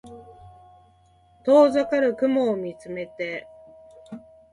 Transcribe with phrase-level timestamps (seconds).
[1.45, 3.47] 遠ざかる雲を見つめて